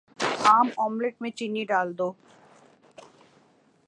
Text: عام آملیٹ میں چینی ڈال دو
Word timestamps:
عام 0.45 0.67
آملیٹ 0.77 1.15
میں 1.21 1.29
چینی 1.37 1.63
ڈال 1.65 1.97
دو 1.97 2.11